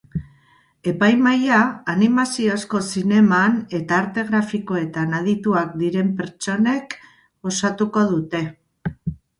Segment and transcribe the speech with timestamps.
[0.91, 1.59] Epaimahaia
[1.93, 6.99] animaziozko zineman eta arte grafikoetan adituak diren pertsonek
[7.53, 8.45] osatuko dute.